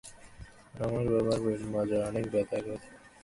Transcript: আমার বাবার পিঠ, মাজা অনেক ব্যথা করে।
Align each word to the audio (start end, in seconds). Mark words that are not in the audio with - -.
আমার 0.83 1.03
বাবার 1.11 1.39
পিঠ, 1.43 1.61
মাজা 1.73 1.97
অনেক 2.09 2.25
ব্যথা 2.31 2.57
করে। 2.65 2.85